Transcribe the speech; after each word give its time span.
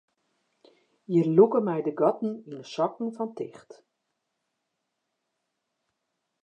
Hjir 1.09 1.27
lûke 1.35 1.59
my 1.65 1.79
de 1.85 1.93
gatten 1.99 2.31
yn 2.47 2.57
de 2.61 2.67
sokken 2.75 3.07
fan 3.15 3.31
ticht. 3.37 3.69